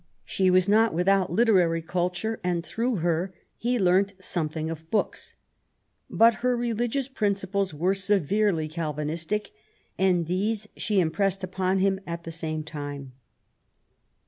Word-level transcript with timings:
She 0.25 0.49
was 0.49 0.67
not 0.67 0.95
without 0.95 1.31
literary 1.31 1.83
culture, 1.83 2.39
and 2.43 2.65
through 2.65 2.95
her 3.05 3.35
he 3.55 3.77
learnt 3.77 4.13
something 4.19 4.67
of 4.67 4.89
books. 4.89 5.35
But 6.09 6.33
her 6.41 6.57
religious 6.57 7.07
principles 7.07 7.71
were 7.71 7.93
severely 7.93 8.67
Calvinistic, 8.67 9.51
and 9.99 10.25
these 10.25 10.67
she 10.75 10.99
impressed 10.99 11.43
upon 11.43 11.77
him 11.77 11.99
at 12.07 12.23
the 12.23 12.31
same 12.31 12.63
time. 12.63 13.11